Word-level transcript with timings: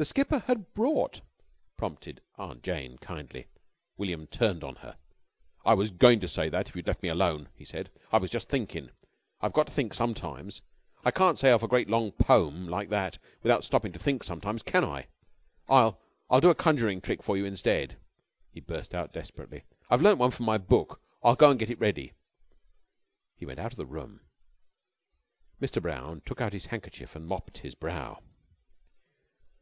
"_The 0.00 0.06
skipper 0.06 0.38
had 0.38 0.74
brought_" 0.74 1.14
prompted 1.76 2.20
Aunt 2.36 2.62
Jane, 2.62 2.98
kindly. 2.98 3.48
William 3.96 4.28
turned 4.28 4.62
on 4.62 4.76
her. 4.76 4.96
"I 5.64 5.74
was 5.74 5.90
goin' 5.90 6.20
to 6.20 6.28
say 6.28 6.48
that 6.50 6.68
if 6.68 6.76
you'd 6.76 6.86
left 6.86 7.02
me 7.02 7.08
alone," 7.08 7.48
he 7.52 7.64
said. 7.64 7.90
"I 8.12 8.18
was 8.18 8.30
jus' 8.30 8.44
thinkin'. 8.44 8.92
I've 9.40 9.52
got 9.54 9.66
to 9.66 9.72
think 9.72 9.92
sometimes. 9.92 10.62
I 11.04 11.10
can't 11.10 11.36
say 11.36 11.50
off 11.50 11.64
a 11.64 11.66
great 11.66 11.88
long 11.90 12.12
pome 12.12 12.68
like 12.68 12.90
that 12.90 13.18
without 13.42 13.64
stoppin' 13.64 13.90
to 13.92 13.98
think 13.98 14.22
sometimes, 14.22 14.62
can 14.62 14.84
I? 14.84 15.08
I'll 15.68 16.00
I'll 16.30 16.40
do 16.40 16.50
a 16.50 16.54
conjuring 16.54 17.00
trick 17.00 17.20
for 17.20 17.36
you 17.36 17.44
instead," 17.44 17.96
he 18.52 18.60
burst 18.60 18.94
out, 18.94 19.12
desperately. 19.12 19.64
"I've 19.90 20.00
learnt 20.00 20.18
one 20.20 20.30
from 20.30 20.46
my 20.46 20.58
book. 20.58 21.00
I'll 21.24 21.34
go 21.34 21.50
an' 21.50 21.56
get 21.56 21.70
it 21.70 21.80
ready." 21.80 22.12
He 23.34 23.44
went 23.46 23.58
out 23.58 23.72
of 23.72 23.76
the 23.78 23.84
room. 23.84 24.20
Mr. 25.60 25.82
Brown 25.82 26.20
took 26.20 26.40
out 26.40 26.52
his 26.52 26.66
handkerchief 26.66 27.16
and 27.16 27.26
mopped 27.26 27.58
his 27.58 27.74
brow. 27.74 28.22